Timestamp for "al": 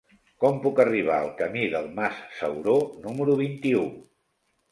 1.23-1.27